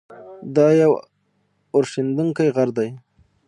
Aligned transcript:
دا 0.55 0.67
یو 0.81 0.91
اورښیندونکی 1.73 2.47
غر 2.55 2.69
دی. 2.77 2.89